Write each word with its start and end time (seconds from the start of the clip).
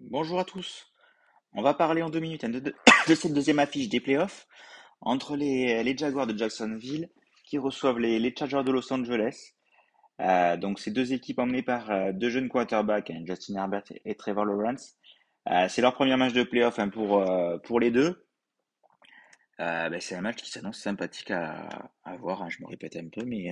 Bonjour 0.00 0.40
à 0.40 0.44
tous. 0.44 0.86
On 1.52 1.62
va 1.62 1.74
parler 1.74 2.02
en 2.02 2.10
deux 2.10 2.20
minutes 2.20 2.44
hein, 2.44 2.48
de, 2.50 2.74
cette 3.14 3.32
deuxième 3.32 3.58
affiche 3.58 3.88
des 3.88 4.00
playoffs 4.00 4.46
entre 5.00 5.36
les, 5.36 5.96
Jaguars 5.96 6.26
de 6.26 6.36
Jacksonville 6.36 7.08
qui 7.44 7.58
reçoivent 7.58 7.98
les 7.98 8.34
Chargers 8.36 8.64
de 8.64 8.72
Los 8.72 8.92
Angeles. 8.92 9.54
Euh, 10.20 10.56
donc, 10.56 10.78
ces 10.78 10.90
deux 10.90 11.12
équipes 11.12 11.38
emmenées 11.38 11.62
par 11.62 11.90
euh, 11.90 12.12
deux 12.12 12.28
jeunes 12.30 12.48
quarterbacks, 12.48 13.10
hein, 13.10 13.22
Justin 13.24 13.56
Herbert 13.56 13.84
et, 14.04 14.14
Trevor 14.14 14.44
Lawrence. 14.44 14.96
Euh, 15.50 15.66
c'est 15.68 15.80
leur 15.80 15.94
premier 15.94 16.16
match 16.16 16.34
de 16.34 16.42
playoff 16.42 16.78
hein, 16.78 16.88
pour, 16.88 17.24
pour 17.64 17.80
les 17.80 17.90
deux. 17.90 18.26
Ben, 19.58 20.00
c'est 20.00 20.14
un 20.14 20.22
match 20.22 20.36
qui 20.42 20.50
s'annonce 20.50 20.78
sympathique 20.78 21.30
à, 21.30 21.68
à 22.04 22.16
voir. 22.16 22.42
hein, 22.42 22.48
je 22.48 22.62
me 22.62 22.68
répète 22.68 22.96
un 22.96 23.08
peu, 23.08 23.24
mais 23.24 23.50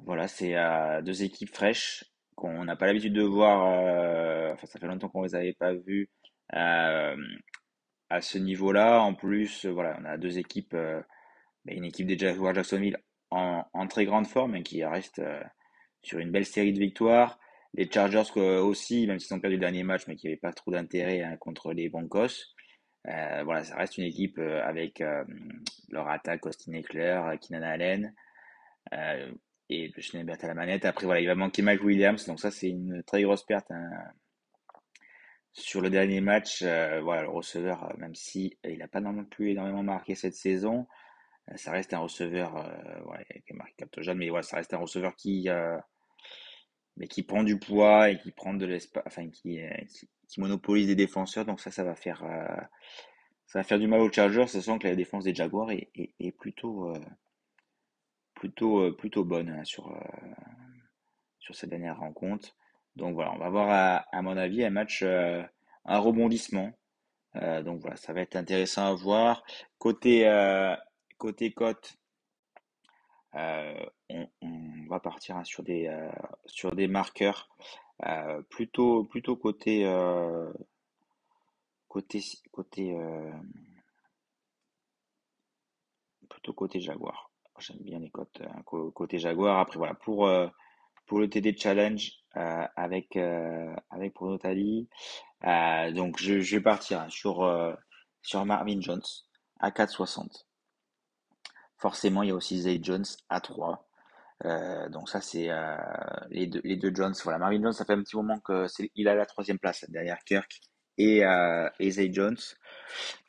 voilà, 0.00 0.26
c'est 0.26 0.56
deux 1.02 1.22
équipes 1.22 1.54
fraîches 1.54 2.04
qu'on 2.34 2.64
n'a 2.64 2.74
pas 2.74 2.86
l'habitude 2.86 3.12
de 3.12 3.22
voir. 3.22 4.52
enfin, 4.52 4.66
ça 4.66 4.80
fait 4.80 4.86
longtemps 4.88 5.08
qu'on 5.08 5.22
les 5.22 5.36
avait 5.36 5.52
pas 5.52 5.74
vues 5.74 6.10
à 6.50 7.14
ce 8.20 8.38
niveau-là. 8.38 9.00
En 9.00 9.14
plus, 9.14 9.64
voilà, 9.66 9.96
on 10.00 10.04
a 10.06 10.18
deux 10.18 10.38
équipes, 10.38 10.74
ben, 10.74 11.04
une 11.66 11.84
équipe 11.84 12.06
des 12.08 12.18
Jaguars 12.18 12.54
Jacksonville 12.54 12.98
en, 13.34 13.86
très 13.88 14.04
grande 14.04 14.26
forme 14.26 14.56
et 14.56 14.62
qui 14.62 14.84
reste 14.84 15.18
euh, 15.18 15.42
sur 16.02 16.18
une 16.18 16.30
belle 16.30 16.46
série 16.46 16.72
de 16.72 16.78
victoires. 16.78 17.38
Les 17.74 17.90
Chargers 17.90 18.38
aussi, 18.38 19.06
même 19.06 19.18
s'ils 19.18 19.34
ont 19.34 19.40
perdu 19.40 19.56
le 19.56 19.60
dernier 19.60 19.82
match, 19.82 20.02
mais 20.06 20.16
qui 20.16 20.26
n'avaient 20.26 20.36
pas 20.36 20.52
trop 20.52 20.70
d'intérêt 20.70 21.22
hein, 21.22 21.36
contre 21.38 21.72
les 21.72 21.88
Broncos. 21.88 22.54
Euh, 23.08 23.42
voilà, 23.44 23.64
ça 23.64 23.76
reste 23.76 23.98
une 23.98 24.04
équipe 24.04 24.38
euh, 24.38 24.62
avec 24.64 25.02
leur 25.88 26.08
attaque 26.08 26.46
Austin 26.46 26.72
Eckler, 26.72 27.20
Keenan 27.40 27.62
Allen 27.62 28.14
euh, 28.94 29.30
et 29.68 29.92
Justin 29.94 30.20
Herbert 30.20 30.42
à 30.42 30.46
la 30.46 30.54
manette. 30.54 30.84
Après, 30.84 31.04
voilà, 31.04 31.20
il 31.20 31.26
va 31.26 31.34
manquer 31.34 31.62
Mike 31.62 31.82
Williams, 31.82 32.26
donc 32.26 32.40
ça 32.40 32.50
c'est 32.50 32.68
une 32.68 33.02
très 33.02 33.22
grosse 33.22 33.44
perte 33.44 33.70
hein. 33.70 33.90
Sur 35.56 35.80
le 35.80 35.88
dernier 35.88 36.20
match. 36.20 36.64
Voilà, 36.64 37.22
le 37.22 37.28
receveur, 37.28 37.94
même 37.98 38.16
si 38.16 38.58
il 38.64 38.78
n'a 38.78 38.88
pas 38.88 39.00
non 39.00 39.24
plus 39.24 39.50
énormément 39.50 39.84
marqué 39.84 40.16
cette 40.16 40.34
saison, 40.34 40.88
ça 41.56 41.72
reste 41.72 41.92
un 41.94 41.98
receveur, 41.98 42.56
euh, 42.56 43.00
ouais, 43.04 43.42
qui 43.46 43.52
a 43.52 43.56
marqué 43.56 43.74
4 43.78 44.02
jeunes, 44.02 44.18
mais 44.18 44.28
voilà, 44.28 44.42
ça 44.42 44.56
reste 44.56 44.74
un 44.74 44.78
receveur 44.78 45.14
qui, 45.16 45.48
euh, 45.48 45.78
mais 46.96 47.08
qui 47.08 47.22
prend 47.22 47.42
du 47.42 47.58
poids 47.58 48.10
et 48.10 48.18
qui 48.18 48.32
prend 48.32 48.54
de 48.54 48.66
l'espace, 48.66 49.02
enfin 49.06 49.28
qui, 49.28 49.60
euh, 49.60 49.70
qui, 50.28 50.40
monopolise 50.40 50.86
des 50.88 50.96
défenseurs. 50.96 51.44
Donc 51.44 51.60
ça, 51.60 51.70
ça 51.70 51.84
va 51.84 51.94
faire, 51.94 52.24
euh, 52.24 52.60
ça 53.46 53.60
va 53.60 53.64
faire 53.64 53.78
du 53.78 53.86
mal 53.86 54.00
aux 54.00 54.10
Chargers, 54.12 54.46
sachant 54.46 54.78
que 54.78 54.88
la 54.88 54.96
défense 54.96 55.24
des 55.24 55.34
Jaguars 55.34 55.70
est, 55.70 55.90
est, 55.94 56.14
est 56.18 56.32
plutôt, 56.32 56.90
euh, 56.90 57.00
plutôt, 58.34 58.80
euh, 58.80 58.96
plutôt 58.96 59.24
bonne 59.24 59.50
hein, 59.50 59.64
sur, 59.64 59.92
euh, 59.92 60.00
sur 61.38 61.54
cette 61.54 61.70
dernière 61.70 61.98
rencontre. 61.98 62.56
Donc 62.96 63.14
voilà, 63.14 63.32
on 63.32 63.38
va 63.38 63.50
voir 63.50 63.70
à, 63.70 63.96
à 64.16 64.22
mon 64.22 64.36
avis 64.36 64.64
un 64.64 64.70
match, 64.70 65.02
euh, 65.02 65.42
un 65.84 65.98
rebondissement. 65.98 66.72
Euh, 67.36 67.62
donc 67.62 67.80
voilà, 67.80 67.96
ça 67.96 68.12
va 68.12 68.20
être 68.20 68.36
intéressant 68.36 68.86
à 68.86 68.94
voir. 68.94 69.44
Côté, 69.78 70.28
euh, 70.28 70.74
côté 71.24 71.52
cote, 71.52 71.96
euh, 73.34 73.86
on, 74.10 74.86
va 74.90 75.00
partir 75.00 75.38
hein, 75.38 75.44
sur 75.44 75.62
des, 75.62 75.86
euh, 75.86 76.12
sur 76.44 76.74
des 76.74 76.86
marqueurs 76.86 77.48
euh, 78.04 78.42
plutôt, 78.50 79.04
plutôt 79.04 79.34
côté, 79.34 79.84
côté, 81.88 82.20
côté, 82.52 82.94
plutôt 86.28 86.52
côté 86.52 86.80
Jaguar. 86.80 87.30
J'aime 87.58 87.80
bien 87.80 88.00
les 88.00 88.10
cotes 88.10 88.42
co- 88.66 88.90
côté 88.90 89.18
Jaguar. 89.18 89.60
Après 89.60 89.78
voilà, 89.78 89.94
pour, 89.94 90.30
pour 91.06 91.20
le 91.20 91.30
TD 91.30 91.56
Challenge 91.56 92.12
avec, 92.34 93.16
avec 93.16 94.12
Bruno 94.12 94.36
Tali, 94.36 94.90
donc 95.42 96.20
je, 96.20 96.34
vais 96.34 96.60
partir 96.60 97.00
hein, 97.00 97.08
sur, 97.08 97.50
sur 98.20 98.44
Marvin 98.44 98.82
Jones 98.82 99.00
à 99.58 99.70
4,60. 99.70 100.44
Forcément, 101.78 102.22
il 102.22 102.28
y 102.30 102.32
a 102.32 102.34
aussi 102.34 102.62
Zay 102.62 102.80
Jones 102.82 103.04
à 103.28 103.40
3. 103.40 103.86
Euh, 104.44 104.88
donc 104.88 105.08
ça, 105.08 105.20
c'est 105.20 105.50
euh, 105.50 105.76
les 106.30 106.46
deux, 106.46 106.60
les 106.64 106.76
deux 106.76 106.94
Jones. 106.94 107.14
Voilà, 107.24 107.38
Marvin 107.38 107.62
Jones, 107.62 107.72
ça 107.72 107.84
fait 107.84 107.92
un 107.94 108.02
petit 108.02 108.16
moment 108.16 108.38
que 108.40 108.66
c'est, 108.68 108.90
il 108.94 109.08
a 109.08 109.14
la 109.14 109.26
troisième 109.26 109.58
place 109.58 109.84
derrière 109.88 110.22
Kirk 110.24 110.60
et, 110.98 111.24
euh, 111.24 111.68
Zay 111.82 112.12
Jones. 112.12 112.36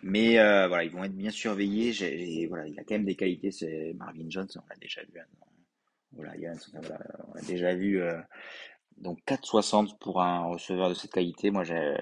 Mais 0.04 0.40
euh, 0.40 0.68
voilà, 0.68 0.84
ils 0.84 0.92
vont 0.92 1.04
être 1.04 1.16
bien 1.16 1.32
surveillés. 1.32 1.94
J'ai, 1.94 2.48
voilà, 2.48 2.68
il 2.68 2.80
a 2.80 2.84
quand 2.84 2.96
même 2.96 3.06
des 3.06 3.16
qualités, 3.16 3.52
c'est 3.52 3.94
Marvin 3.98 4.26
Jones, 4.30 4.48
on 4.56 4.68
l'a 4.70 4.76
déjà 4.78 5.02
vu. 5.04 5.20
hein, 5.20 5.26
voilà, 6.14 6.38
Yann, 6.38 6.58
voilà, 6.74 7.00
on 7.30 7.34
l'a 7.36 7.42
déjà 7.42 7.76
vu. 7.76 8.02
donc 8.98 9.20
4,60 9.26 9.98
pour 10.00 10.22
un 10.22 10.46
receveur 10.48 10.90
de 10.90 10.94
cette 10.96 11.12
qualité, 11.14 11.52
moi 11.52 11.64
j'ai, 11.64 11.96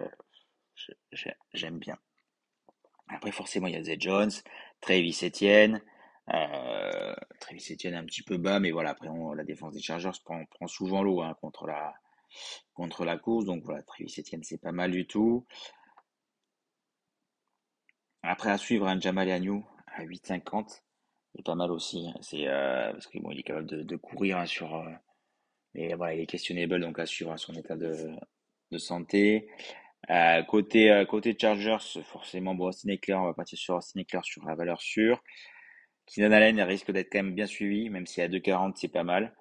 j'ai- 1.11 1.35
j'aime 1.53 1.79
bien. 1.79 1.97
Après, 3.07 3.31
forcément, 3.31 3.67
il 3.67 3.73
y 3.75 3.77
a 3.77 3.83
Zay 3.83 3.95
Jones, 3.99 4.31
Travis 4.81 5.17
Etienne. 5.23 5.81
Euh, 6.34 7.13
Travis 7.39 7.66
Etienne 7.73 7.95
un 7.95 8.06
petit 8.06 8.23
peu 8.23 8.38
bas, 8.38 8.59
mais 8.59 8.72
voilà, 8.72 8.91
après, 8.91 9.09
on- 9.09 9.34
la 9.34 9.44
défense 9.44 9.73
des 9.73 9.81
Chargers 9.81 10.11
prend, 10.23 10.44
prend 10.45 10.67
souvent 10.67 11.03
l'eau 11.03 11.22
hein, 11.22 11.35
contre 11.41 11.67
la, 11.67 11.94
contre 12.73 13.06
la 13.06 13.17
course. 13.17 13.45
Donc 13.45 13.63
voilà, 13.63 13.84
Travis 13.84 14.13
Etienne, 14.19 14.44
c'est 14.44 14.61
pas 14.61 14.72
mal 14.72 14.91
du 14.91 15.06
tout. 15.07 15.45
Après, 18.23 18.50
à 18.51 18.57
suivre, 18.57 18.88
un 18.88 19.00
Jamal 19.00 19.29
Agnew 19.29 19.63
à 19.88 20.03
8,50. 20.03 20.84
C'est 21.35 21.44
pas 21.45 21.56
mal 21.56 21.72
aussi. 21.72 22.07
hein. 22.09 22.17
C'est 22.22 22.47
euh, 22.47 22.91
parce 22.91 23.07
que 23.07 23.19
bon, 23.19 23.31
est 23.31 23.44
capable 23.44 23.85
de, 23.85 23.95
courir 23.95 24.38
hein, 24.38 24.45
sur. 24.45 24.75
euh, 24.75 24.90
mais 25.75 25.94
voilà, 25.95 26.16
il 26.16 26.22
est 26.22 26.28
questionnable, 26.28 26.79
donc 26.81 27.00
à 27.00 27.05
suivre 27.07 27.31
hein, 27.34 27.38
son 27.38 27.53
état 27.53 27.75
de, 27.78 28.11
de 28.72 28.78
santé. 28.78 29.50
Euh, 30.11 30.44
côté, 30.44 30.91
euh, 30.91 31.05
côté 31.05 31.38
Chargers, 31.40 31.78
forcément, 32.05 32.55
bon, 32.55 32.67
Austin 32.67 32.90
Eckler, 32.91 33.16
on 33.16 33.25
va 33.25 33.34
partir 33.35 33.57
sur 33.59 33.75
Austin 33.75 34.01
Eckler 34.01 34.22
sur 34.23 34.45
la 34.45 34.55
valeur 34.55 34.81
sûre. 34.81 35.23
Keenan 36.06 36.31
Allen 36.31 36.59
risque 36.62 36.91
d'être 36.91 37.12
quand 37.12 37.24
même 37.24 37.36
bien 37.36 37.46
suivi, 37.46 37.90
même 37.90 38.06
si 38.06 38.22
à 38.22 38.28
2,40 38.28 38.74
c'est 38.75 38.88
pas 38.88 39.03
mal. 39.03 39.34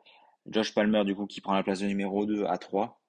Josh 0.47 0.75
Palmer, 0.75 1.05
du 1.05 1.15
coup, 1.15 1.27
qui 1.27 1.41
prend 1.41 1.55
la 1.55 1.63
place 1.63 1.81
de 1.81 1.87
numéro 1.87 2.27
2 2.27 2.45
à 2.47 2.59
3. 2.59 3.01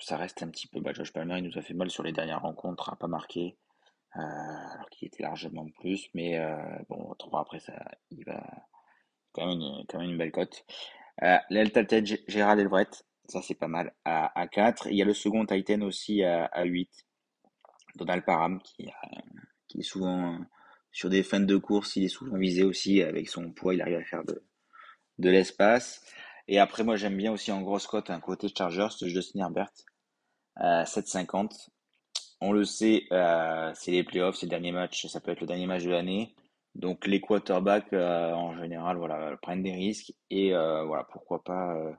Ça 0.00 0.16
reste 0.16 0.42
un 0.42 0.48
petit 0.48 0.68
peu. 0.68 0.80
Josh 0.94 1.12
Palmer, 1.12 1.38
il 1.38 1.44
nous 1.44 1.58
a 1.58 1.62
fait 1.62 1.74
mal 1.74 1.90
sur 1.90 2.02
les 2.02 2.12
dernières 2.12 2.42
rencontres, 2.42 2.90
a 2.90 2.96
pas 2.96 3.08
marqué, 3.08 3.56
euh, 4.16 4.20
alors 4.20 4.88
qu'il 4.90 5.08
était 5.08 5.22
largement 5.22 5.66
plus. 5.80 6.08
Mais 6.14 6.38
euh, 6.38 6.56
bon, 6.88 7.12
3 7.18 7.40
après, 7.40 7.60
ça, 7.60 7.72
il 8.10 8.24
va 8.24 8.42
quand 9.32 9.46
même 9.46 9.60
une, 9.60 9.84
quand 9.88 9.98
même 9.98 10.10
une 10.10 10.18
belle 10.18 10.32
cote. 10.32 10.64
Euh, 11.22 11.38
Gérald 12.28 12.60
Everett, 12.60 13.04
ça 13.28 13.42
c'est 13.42 13.54
pas 13.54 13.68
mal, 13.68 13.94
à, 14.04 14.38
à 14.38 14.46
4. 14.46 14.88
Il 14.88 14.96
y 14.96 15.02
a 15.02 15.04
le 15.04 15.14
second 15.14 15.44
Titan 15.44 15.80
aussi 15.82 16.22
à, 16.22 16.46
à 16.46 16.64
8. 16.64 16.90
Donald 17.96 18.24
Parham, 18.24 18.60
qui, 18.62 18.90
qui 19.68 19.80
est 19.80 19.82
souvent 19.82 20.34
euh, 20.34 20.38
sur 20.96 21.10
des 21.10 21.22
fins 21.22 21.40
de 21.40 21.56
course, 21.58 21.96
il 21.96 22.04
est 22.04 22.08
souvent 22.08 22.38
visé 22.38 22.64
aussi 22.64 23.02
avec 23.02 23.28
son 23.28 23.52
poids, 23.52 23.74
il 23.74 23.82
arrive 23.82 23.98
à 23.98 24.04
faire 24.04 24.24
de, 24.24 24.42
de 25.18 25.28
l'espace. 25.28 26.02
Et 26.48 26.58
après, 26.58 26.84
moi, 26.84 26.96
j'aime 26.96 27.18
bien 27.18 27.32
aussi 27.32 27.52
en 27.52 27.60
grosse 27.60 27.86
cote 27.86 28.08
un 28.08 28.18
côté 28.18 28.48
Chargers 28.48 28.88
de 29.02 29.06
Justin 29.06 29.40
Herbert 29.40 29.70
à 30.54 30.84
7,50. 30.84 31.68
On 32.40 32.50
le 32.50 32.64
sait, 32.64 33.04
euh, 33.12 33.70
c'est 33.74 33.90
les 33.90 34.04
playoffs, 34.04 34.36
c'est 34.36 34.46
le 34.46 34.50
dernier 34.50 34.72
match, 34.72 35.06
ça 35.06 35.20
peut 35.20 35.32
être 35.32 35.42
le 35.42 35.46
dernier 35.46 35.66
match 35.66 35.84
de 35.84 35.90
l'année. 35.90 36.34
Donc 36.74 37.06
les 37.06 37.20
quarterbacks, 37.20 37.92
euh, 37.92 38.32
en 38.32 38.56
général, 38.56 38.96
voilà, 38.96 39.36
prennent 39.42 39.62
des 39.62 39.74
risques. 39.74 40.14
Et 40.30 40.54
euh, 40.54 40.82
voilà, 40.84 41.04
pourquoi 41.12 41.44
pas, 41.44 41.76
euh, 41.76 41.92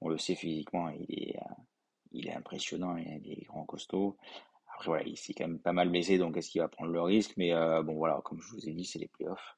on 0.00 0.08
le 0.08 0.18
sait 0.18 0.34
physiquement, 0.34 0.88
il 0.88 1.06
est, 1.16 1.36
euh, 1.36 1.54
il 2.10 2.26
est 2.26 2.34
impressionnant, 2.34 2.96
il 2.96 3.30
est 3.30 3.44
grand 3.44 3.66
costaud. 3.66 4.16
Après, 4.82 4.90
voilà, 4.90 5.06
il 5.06 5.16
s'est 5.16 5.32
quand 5.32 5.46
même 5.46 5.60
pas 5.60 5.72
mal 5.72 5.90
blessé, 5.90 6.18
donc 6.18 6.36
est-ce 6.36 6.50
qu'il 6.50 6.60
va 6.60 6.66
prendre 6.66 6.90
le 6.90 7.00
risque? 7.00 7.34
Mais 7.36 7.52
euh, 7.54 7.84
bon, 7.84 7.94
voilà, 7.94 8.20
comme 8.24 8.40
je 8.40 8.48
vous 8.48 8.68
ai 8.68 8.72
dit, 8.72 8.84
c'est 8.84 8.98
les 8.98 9.06
playoffs. 9.06 9.56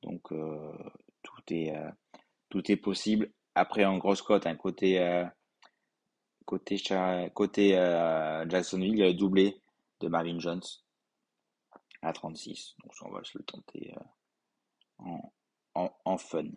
Donc 0.00 0.32
euh, 0.32 0.72
tout 1.22 1.42
est, 1.50 1.76
euh, 1.76 1.90
tout 2.48 2.72
est 2.72 2.78
possible. 2.78 3.30
Après, 3.54 3.84
en 3.84 3.98
grosse 3.98 4.22
cote, 4.22 4.46
un 4.46 4.56
côté, 4.56 5.26
côté, 6.46 6.78
côté 7.34 7.70
Jacksonville, 8.48 8.92
il 8.94 8.98
y 8.98 9.02
a 9.02 9.08
le 9.08 9.12
doublé 9.12 9.60
de 10.00 10.08
Marvin 10.08 10.38
Jones 10.38 10.62
à 12.00 12.14
36. 12.14 12.76
Donc 12.82 12.92
on 13.02 13.10
va 13.10 13.22
se 13.24 13.36
le 13.36 13.44
tenter 13.44 13.94
en, 14.96 15.32
en, 15.74 15.94
en 16.02 16.16
fun. 16.16 16.48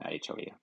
Allez, 0.00 0.18
ciao 0.18 0.34
les 0.34 0.46
gars. 0.46 0.58